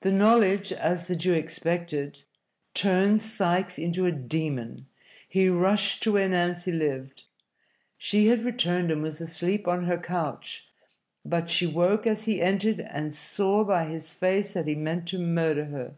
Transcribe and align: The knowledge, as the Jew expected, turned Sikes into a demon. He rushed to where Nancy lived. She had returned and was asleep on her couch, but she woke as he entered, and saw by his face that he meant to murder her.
The 0.00 0.10
knowledge, 0.12 0.72
as 0.72 1.08
the 1.08 1.14
Jew 1.14 1.34
expected, 1.34 2.22
turned 2.72 3.20
Sikes 3.20 3.76
into 3.78 4.06
a 4.06 4.10
demon. 4.10 4.86
He 5.28 5.46
rushed 5.50 6.02
to 6.04 6.12
where 6.12 6.26
Nancy 6.30 6.72
lived. 6.72 7.24
She 7.98 8.28
had 8.28 8.46
returned 8.46 8.90
and 8.90 9.02
was 9.02 9.20
asleep 9.20 9.68
on 9.68 9.84
her 9.84 9.98
couch, 9.98 10.64
but 11.22 11.50
she 11.50 11.66
woke 11.66 12.06
as 12.06 12.24
he 12.24 12.40
entered, 12.40 12.80
and 12.80 13.14
saw 13.14 13.62
by 13.62 13.84
his 13.88 14.10
face 14.10 14.54
that 14.54 14.66
he 14.68 14.74
meant 14.74 15.06
to 15.08 15.18
murder 15.18 15.66
her. 15.66 15.96